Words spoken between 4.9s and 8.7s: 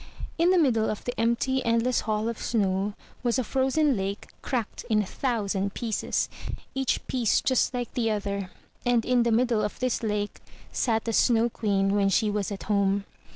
a thousand pieces, each piece just like the other,